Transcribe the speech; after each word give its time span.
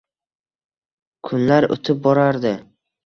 Kunlar 1.29 1.69
o`tib 1.77 2.03
borardi 2.09 2.57